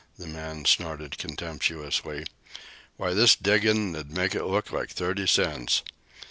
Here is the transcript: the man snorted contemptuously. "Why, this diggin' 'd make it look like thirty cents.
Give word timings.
the 0.17 0.25
man 0.25 0.65
snorted 0.65 1.19
contemptuously. 1.19 2.25
"Why, 2.97 3.13
this 3.13 3.35
diggin' 3.35 3.93
'd 3.93 4.09
make 4.09 4.33
it 4.33 4.45
look 4.45 4.71
like 4.71 4.89
thirty 4.89 5.27
cents. 5.27 5.83